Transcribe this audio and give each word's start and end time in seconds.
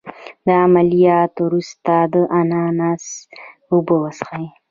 د 0.45 0.47
عملیات 0.63 1.33
وروسته 1.45 1.93
د 2.13 2.15
اناناس 2.39 3.05
اوبه 3.71 3.95
وڅښئ 4.01 4.45